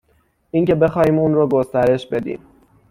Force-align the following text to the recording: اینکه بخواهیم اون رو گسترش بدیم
اینکه 0.51 0.75
بخواهیم 0.75 1.19
اون 1.19 1.33
رو 1.33 1.49
گسترش 1.49 2.07
بدیم 2.07 2.39